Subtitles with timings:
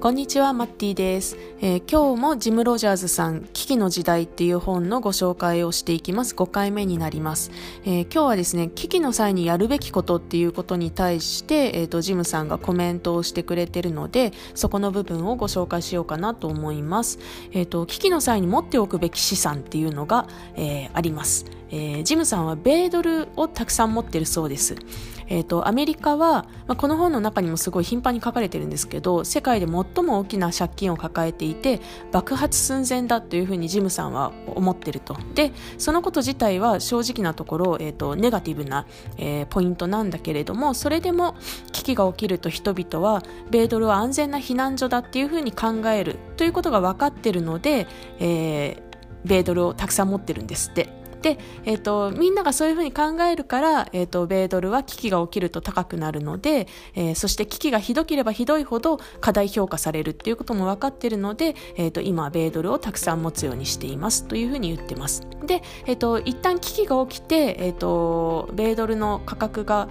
[0.00, 6.36] こんにちは、マッティです、えー、今日もジム・ロジャーズさん、危機の時代っていう本のご紹介をしていきます。
[6.36, 7.50] 5回目になります。
[7.84, 17.18] えー、今日はですね、危機の際にやるべきことっていうことに対して、えっ、ー、と、ジムさんがコメントをしてくれてるので、そこの部分をご紹介しようかなと思います。
[17.50, 21.57] えっ、と、危機の際に持っておくべき資産っていうのが、えあります。
[21.70, 24.76] えジムさんは米ドルをたくさん持ってるそうです。
[25.30, 31.80] えっ、と、アメリカは、まあ、この本の中にもすごい頻繁に書かれてるんですけど、世界で最も大きな借金を抱えていて
[32.12, 41.36] 爆発寸前だというふうにジムさんは思ってるとでそのこと自体は正直なところ、えーと、ネガティブな、えー、ポイントなんだけれどもそれでも
[41.72, 47.86] 危機が起きると人々は米ドルは安全な避難所だっていうふうに考えるということが分かってるので、
[48.18, 50.97] えー、米ドルをたくさん持ってるんですって。
[51.22, 65.26] で、えーと、みんながそういうふうに考えるから、えーと、米ドルは危機が起きると高くなるので、えー、そして危機がひどければひどいほど過大評価されるっていうことも分かっているので、えーと、今米ドルをたくさん持つようにしていますというふうに言ってます。
[65.46, 69.88] で、えー、と一旦危機が起きて、えー、と米ドルの価格が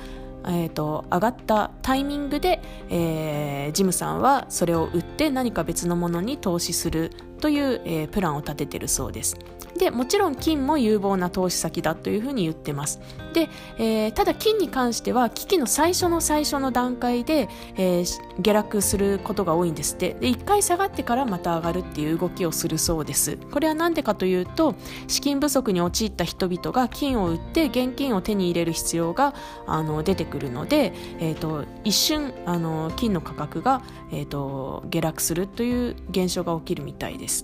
[0.50, 9.38] えーと、上がったタイミングで、えー、ジムさんはそれを売って何か別のものに投資するという、えー、プランを立ててるそうです。
[9.78, 13.00] でもちろん金も有望な投資先だというふうに言ってます
[13.34, 24.76] で、えー、ただ金に関しては危機の最初の最初の段階で、えー、下落することが多いんですってで1回下がってからまた上がるっていう動きをするそうですこれは何でかというと
[25.08, 29.36] 資金不足に陥った人々が金を売って現金を手に入れる必要が
[29.68, 37.27] あの出てくるので、えーと、一瞬あの金の価格が、えーと下落するという現象が起きるみたいです。
[37.28, 37.44] です。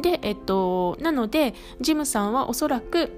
[0.00, 3.10] で、えっと、なので、ジムさんはおそらく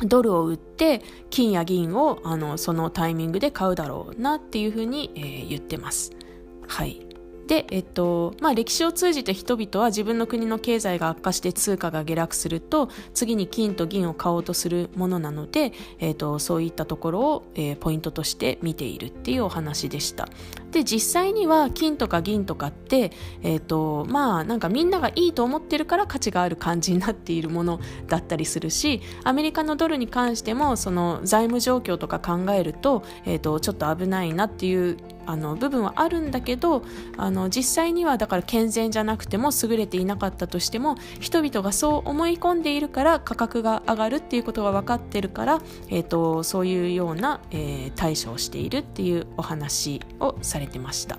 [0.00, 6.12] ドルを売って金や銀をあのそのタイミングで買うだろうなっていうふうに、えー、言ってます。
[6.66, 7.06] はい。
[7.46, 20.28] で、えっとまあ、歴史を通じて人々は自分の国の経済が悪化して通貨が下落すると次に金と銀を買おうとするものなので、えっと、そういったところを、えー、ポイントとして見ているっていうお話でした。
[20.74, 23.12] で実際には金とか銀とかって、
[23.44, 34.96] えっとまあ、なんかみんながいいと思ってるから価値がある感じになっているものだったりするしアメリカのドルに関してもその財務状況とか考えると,、えっとちょっと危ないなっていう
[35.26, 36.82] あの部分はあるんだけど
[37.16, 51.18] あの実際にはだから健全じゃなくても優れていなかったとしても人々がそう思い込んでいるから価格が上がるっていうことが分かってるから、えーと、そういうような、えー、対処をしているっていうお話をされてました。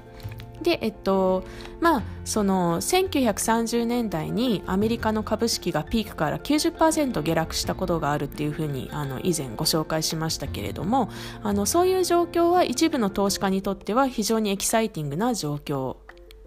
[0.61, 1.44] で、えっと、
[1.79, 11.09] まあ、その1930年代にアメリカの株式がピークから90%下落したことがあるっていうふうにあの以前ご紹介しましたけれども
[11.44, 15.97] あのそういう状況は一部の投資家にとっては非常にエキサイティングな状況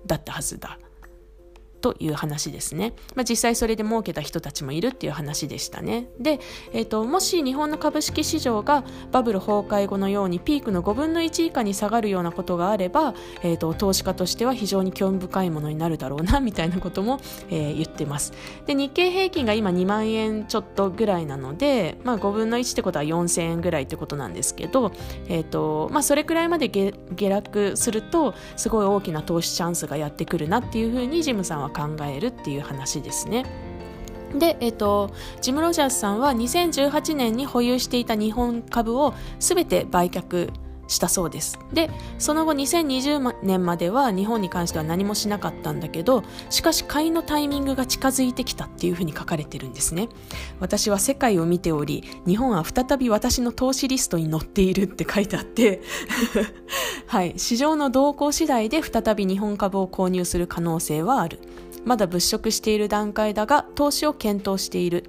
[0.07, 0.79] だったはずだ
[1.81, 2.95] という話ですね。
[3.15, 6.09] まあ、実際それで儲けた人たちもいるっていう話でしたね。
[6.19, 6.41] で、
[6.73, 18.33] えーと、もし日本の株式市場がバブル崩壊後のようにピークの5分の1以下に下がるようなことがあれば、えーと、投資家としては非常に興味深いものになるだろうなみたいなことも、えー、言ってます。
[18.67, 24.93] で日経平均が今2万円ちょっとぐらいなので、まあ、5分の1ってことは4000円ぐらいってことなんですけど、
[25.29, 33.45] えーとまあ、それくらいまで下落するとすごい大きな投資チャンスがやってくるなっていうふうにジムさんは考えるっていう話ですね。
[34.35, 40.51] で、えっと、ジム・ロジャースさんは2018年に保有していた日本株を全て売却
[40.89, 41.59] したそうです。
[41.73, 50.09] で、その後2020年までは日本に関しては何もしなかったんだけど、しかし買いのタイミングが近づいてきたっていうふうに書かれてるんですね。
[50.61, 55.83] 私は世界を見ており、日本は再び私の投資リストに載っているって書いてあって
[57.07, 61.39] はい、市場の動向次第で再び日本株を購入する可能性はある。
[61.85, 65.05] まだ物色している段階だが投資を検討している。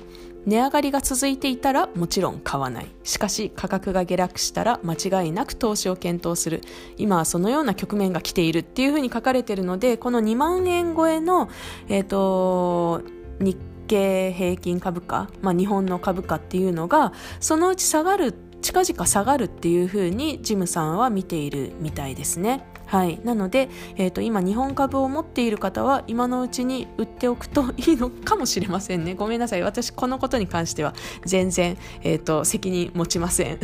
[0.46, 2.88] 値上がりが続いていたらもちろん買わない。
[3.04, 4.94] しかし価格が下落したら間
[5.24, 6.62] 違いなく投資を検討する。
[6.98, 11.50] 今はそのような局面が来ているっていうふうに書かれているのでこの2万円超えの、
[11.88, 13.04] えーと、
[13.40, 13.58] 日
[13.88, 22.66] 経平均株価、まあ、日本の株価っていうのがそのうち下がる近々下がるっていうふうにジムさんは見ているみたいですね。
[22.90, 29.14] はい、なので、えーと、今日本株を持っている方は今のうちに売っておくといいのかもしれませんね。
[29.14, 29.62] ごめんなさい。
[29.62, 33.60] 私このことに関しては全然、えーと、責任持ちません。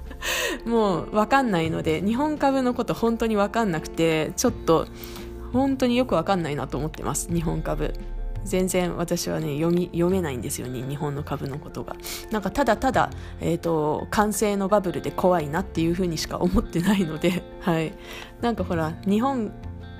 [0.64, 4.86] もう分かんないので日本株のこと本当に分かんなくてちょっと
[5.52, 7.28] 本当によく分かんないなと思ってます。
[7.30, 7.92] 日本株。
[8.46, 11.96] 全然私はね読み読めないんですよね日本の株のことが。
[12.30, 13.10] なんかただただ、
[13.40, 17.92] えーと、完成のバブルで怖いなっていうふうにしか思ってないので、 はい、
[18.40, 19.52] なんかほら日本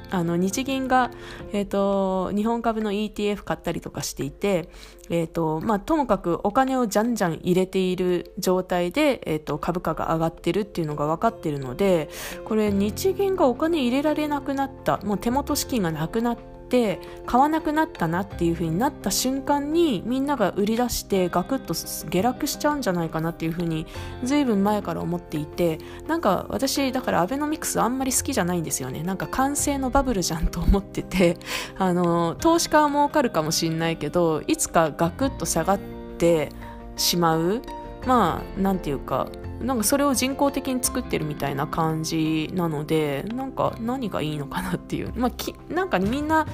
[0.08, 1.10] あの日銀が、
[1.52, 4.69] えーと、日本株の ETF 買ったりとかしていて、
[5.10, 12.08] えーとまあ、ともかくお金をじゃんじゃん入れている状態で、えーと株価が上がってるっていうのが分かってるので
[12.44, 23.86] これ日銀がお金入れられなくなったもう手元資金がなくなってって買わなくなったなっていう風になった瞬間にみんなが売り出してガクッと下落しちゃうんじゃないかなっていう風に
[24.24, 25.78] 随分前から思っていて
[26.08, 29.02] なんか私だからアベノミクスあんまり好きじゃないんですよね。
[29.02, 31.38] なんか完成のバブルじゃんと思ってて
[31.78, 35.78] あの投資家は儲かるかもしんないけどいつかガクッと下がっ
[36.19, 36.50] て
[36.96, 37.62] しまう。
[38.06, 39.28] まあなんていうか
[39.61, 46.47] なんかそれを人工的に作ってるみたいな感じなのでなんか何がいいのかなっていう、 まあ、きなんかみんな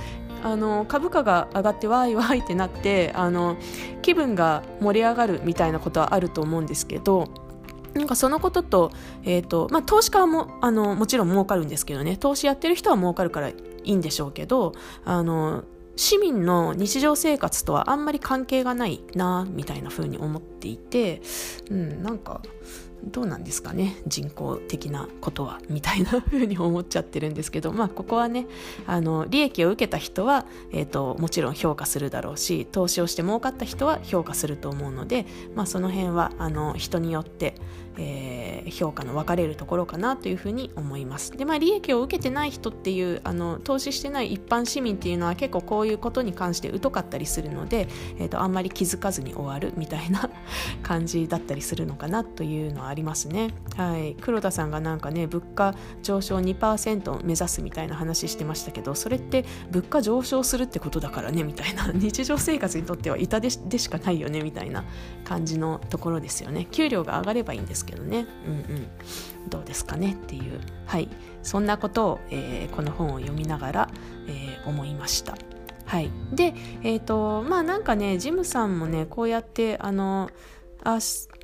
[0.45, 3.57] あの株価が上がってわいわいってなってあの
[4.03, 7.29] 気分が盛り上がるみたいなことはあると思うんですけど
[7.95, 8.91] なんかそのことと、
[9.23, 13.55] え、ー、と、まあ、投資家はも、あの、もちろん儲かるんですけどね、投資やってる人は儲かるからい
[13.85, 14.73] いんでしょうけど、
[15.05, 15.65] あの、
[15.97, 21.21] 市民の日常生活とはあんまり関係がないな、みたいな風に思っていて、
[21.71, 22.41] うん、なんか、
[23.05, 28.47] どうなんですかね人工的なことはみたいな風に思っちゃってるんですけどまあここはね
[28.87, 37.55] あの利益を受けた人は、えーと、もちろん評価するだろうし投資をして儲かった人は評価すると思うので、まあ、その辺はあの人によって、
[37.99, 41.33] えー、評価の分かれるところかなというふうに思います。
[41.33, 47.89] でまあ利益を受けてない人っていうあの投資してない一般市民っていうのは結構こういうことに関して疎かったりするので、
[48.19, 50.31] えーと、あんまり気づかずに終わるみたいな
[50.83, 53.51] 感じだったりするのかなというのはありますね。
[53.77, 54.15] はい。
[54.21, 61.91] 黒田さんがなんかね物価上昇2%目指すみたいな話してましたけどそれって物価上昇するってことだからねみたいな。
[61.95, 64.85] 日常生活にとっては痛手でしかないよねみたいな
[65.25, 66.69] 感じのところですよね。
[66.71, 68.27] 給料が上がればいいんですけどね。
[68.47, 68.87] うんうん。
[69.49, 70.61] どうですかねっていう。
[70.87, 71.09] はい。
[71.43, 73.89] そんなことを、えー、この本を読みながら、
[74.29, 75.35] えー、思いました。
[75.87, 76.11] はい。
[76.33, 80.31] でえっ、ー、とまあなんかねジムさんもねこうやってあの
[80.85, 80.99] あ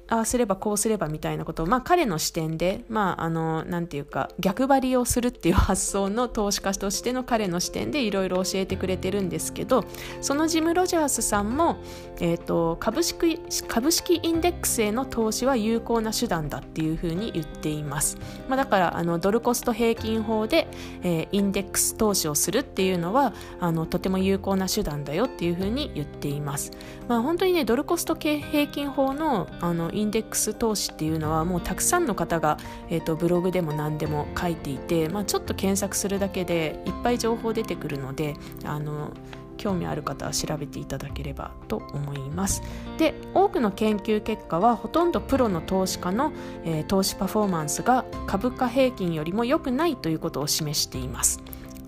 [0.09, 9.85] ああすればこうすればみたいなことを、まあ、彼の視点で、まあ、あのなんていうか逆張りをするっていう発想の投資家としての彼の視点でいろいろ教えてくれてるんですけど
[10.21, 11.79] そのジム・ロジャースさんも、
[12.21, 18.19] えーと、株式株式インデックスへの投資は有効な手段だっていうふうに言っています、
[18.49, 20.69] まあ、だからあのドルコスト平均法で、
[21.03, 26.71] えー、インデックス投資をするっていうのはあのとても有効な手段だよっていうふうに言っています、
[27.09, 32.57] まあ、本当にねドルコスト平均法のあのインデックス投資っていうのはもうたくさんの方が、
[32.89, 38.35] えーと、ブログでも何でも書いていて、まあ、ちょっと検索するだけでいっぱい情報出てくるので
[38.65, 39.13] あの
[39.57, 42.63] 興味ある方は調べていただければと思います。
[42.97, 46.33] で多くの研究結果はほとんどプロの投資家の、
[46.65, 51.43] えー、投資パフォーマンスが株価平均よりも良くないということを示しています。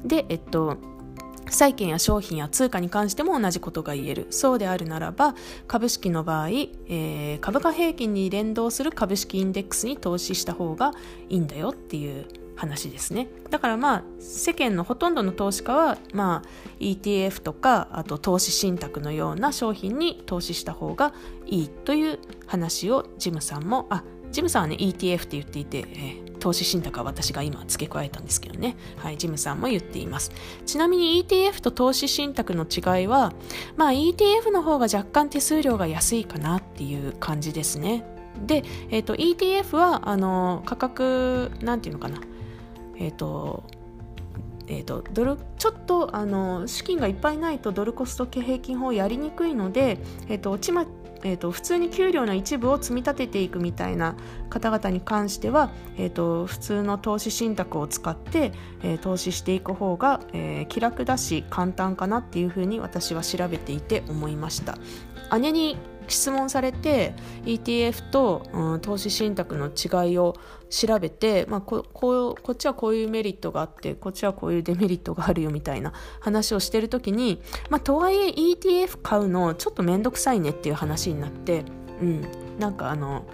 [0.05, 0.79] でえっと
[1.51, 4.27] 債券や商品や通貨に関しても同じことが言える。
[4.31, 5.35] そうであるならば、
[5.67, 10.93] 株式の場合、えー、株価平均に連動する株式インデックスに投資した方が
[11.29, 12.27] いいんだよっていう
[12.61, 13.29] 話ですね。
[13.49, 16.49] だからまあ、世間のほとんどの投資家は、まあ、
[16.79, 21.15] ETF とか、あと投資信託のような商品に投資した方が
[21.47, 28.77] いいという話をジムさんも、あ、ジムさんはね ETF って言っていて、えー、投資信託は私が今付け加えたんですけどね。
[28.97, 30.33] はい、ジムさんも言っています。
[30.67, 33.33] ちなみに ETF と投資信託の違いは、
[33.77, 38.05] まあ ETF の方が若干手数料が安いかなっていう感じですね。
[38.47, 42.21] で、えっ、ー、と ETF は、あの、価格、なんていうのかな。
[42.97, 43.65] えっ、ー、と、
[44.67, 49.99] えーと、ドルちょっとあの資金がいっぱいないとドルコスト平均法やりにくいので、
[50.29, 50.87] えーとちま
[51.23, 54.17] えーと、普通に給料の一部を積み立てていくみたいな
[54.49, 64.79] 方々に関しては、えーと、普通の投資信託を使って、えー、投資していく方が、えー、気楽だし簡単かなっていうふうに私は調べていて思いました。
[65.39, 65.77] 姉に
[66.11, 67.15] 質問されて
[67.45, 70.37] ETF と、うん、投資信託の違いを
[70.69, 81.65] 調べて、まあ、こここっちはこういうメリットがあってこっちはこういうデメリットがあるよみたいな話をしてる時に、まあ、とはいえ ETF 買うのちょっと面倒くさいねっていう話になって、
[82.01, 82.25] うん、
[82.59, 83.27] なんかあの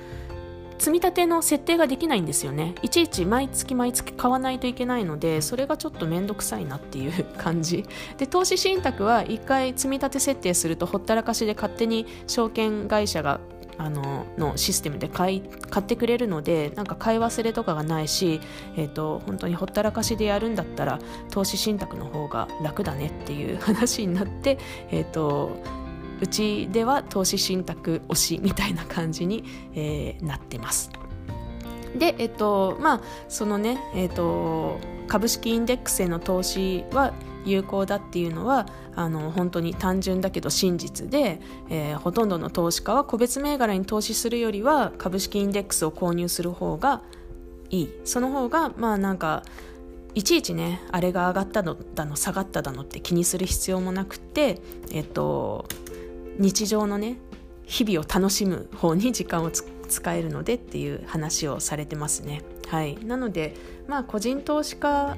[0.79, 2.75] 積み立ての設定ができないんですよね。
[2.83, 7.85] いちいち毎月毎月買わないといけないのでそれがちょっと面倒くさいなっていう感じ。
[8.19, 13.41] で投資信託は1回積み立て設定するとほったらかしで勝手に証券会社が
[13.79, 18.41] あののシステムで買い買ってくれるのでなんか買い忘れとかがないし、
[18.77, 20.99] えーと、本当にほったらかしでやるんだったら
[21.31, 24.59] 投資信託の方が楽だねっていう話になって、
[24.91, 25.57] えーと
[26.21, 29.45] うちでは投資信託推しみたいな感じに、
[29.75, 30.91] えー、なってます。
[31.97, 37.13] で、えっと、まあ、そのね、えっと、株式インデックスへの投資は
[37.45, 47.03] 有効だっていうのはあの本当に単純だけど真実で、えー、ほとんどの投資家は個別銘柄に投資するよりは株式インデックスを購入する方が
[47.71, 49.45] いいその方がまあなんか
[50.15, 55.67] いちいちねあれが上がったのだの下がっただのって気にする必要もなくて、えっと、
[56.39, 57.17] 日常のね
[57.65, 62.43] 日々を楽しむ方に時間を使えるのでっていう話をされてますね。
[62.69, 63.55] はい、なので、
[63.87, 65.17] まあ、個人投資家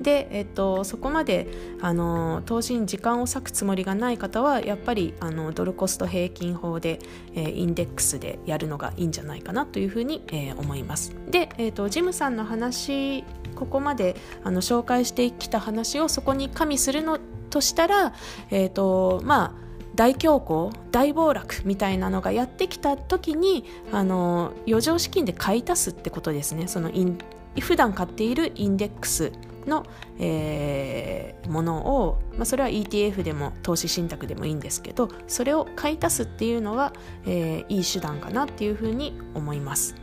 [0.00, 1.46] で、えっと、そこまで
[1.80, 6.98] あの投資に時間を割くつもりがない方はやっぱりあのドルコスト平均法で、
[7.34, 11.14] えー、インデックスでやるのがいいんじゃないかなというふうに、えー、思います。
[11.30, 17.18] で、えっと、ジムさんの話ここまであの紹介してきた話をそこに加味するの
[17.50, 18.14] としたら、
[18.50, 19.61] えっとまあ
[19.94, 27.18] 大恐慌大暴落みたいなのがやってきた時にあの余剰資金で買い足すってことですねそのイン
[27.60, 29.32] 普段買っているインデックス
[29.66, 29.84] の、
[30.18, 36.92] えー、ものを、まあ、それは ETF でも投資信託でもいいんですけどそれを買い足すっていうのは、
[37.26, 39.94] えー、いい手段かなっていうふうに思います。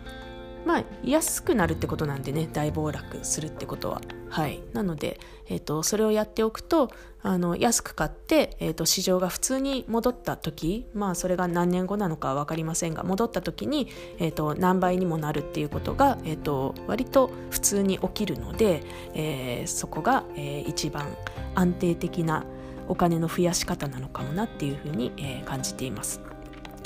[0.66, 6.90] まあ、安くなるってことなんでね大暴落するってことははいなので、えーと、それをやっておくと
[7.22, 13.90] あの安く買って、えーと、市場が普通に戻った時まあそれが何年後なのかは分かりませんが戻った時に、
[14.20, 21.08] えーと、何倍にもなるっていうことが、えー、と割と普通に起きるので、えー、そこが、えー、一番
[21.56, 22.46] 安定的な
[22.88, 26.22] お金の増やし方なのかもなっていうふうに、えー、感じています。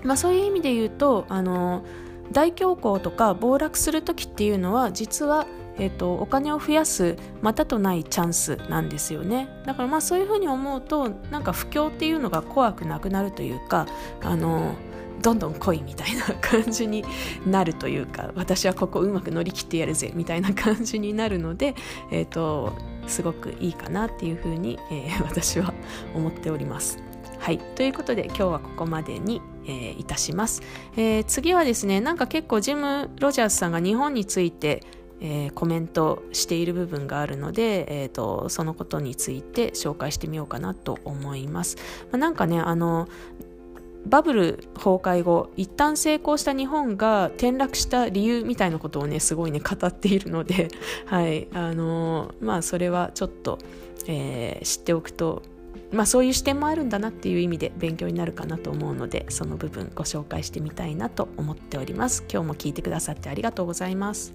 [0.03, 5.47] まあ、そういう意味で言うとあのー大恐慌とか暴落する時っていうのは実は
[5.77, 9.49] えーと、お金を増やすまたとないチャンスなんですよね。
[9.65, 13.87] だからまあそういうふうに思うとなんか不況っていうのが怖くなくなるというか
[14.21, 14.75] あの
[15.21, 17.03] どんどん来いみたいな感じに
[17.47, 21.75] なるというか私はここうまく乗り切ってやるぜみたいな感じになるので、
[22.11, 22.73] えーと、
[23.07, 25.73] すごくいいかなっていうふうに、えー、私は
[26.13, 26.99] 思っております。
[27.39, 27.57] はい。
[27.57, 29.41] ということで今日はここまでに。
[29.65, 30.61] えー、いたします、
[30.95, 34.81] えー、次はですねなんか結構ジム・ロジャースさんが日本について
[35.25, 41.77] えー、コメントしている部分があるので、えーと、そのことについて紹介してみようかなと思います。
[42.11, 43.07] まあ、なんかねあの
[44.05, 50.67] バブル崩壊後一旦成功した日本が転落した理由みたいなことをねすごいね語っているので、
[51.05, 53.59] はいあのまあ、それはちょっと、
[54.07, 55.41] えー、知っておくと
[55.91, 64.33] まあ、そういう視点もあるんだなっていう意味で勉強になるかなと思うのでその部分ご紹介してみたいなと思っております今日も聞いてくださってありがとうございます。